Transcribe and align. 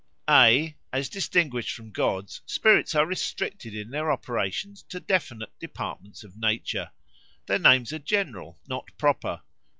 (a) 0.27 0.75
As 0.91 1.09
distinguished 1.09 1.75
from 1.75 1.91
gods, 1.91 2.41
spirits 2.47 2.95
are 2.95 3.05
restricted 3.05 3.75
in 3.75 3.91
their 3.91 4.11
operations 4.11 4.81
to 4.89 4.99
definite 4.99 5.51
departments 5.59 6.23
of 6.23 6.35
nature. 6.39 6.89
Their 7.45 7.59
names 7.59 7.93
are 7.93 7.99
general, 7.99 8.59
not 8.67 8.97
proper. 8.97 9.43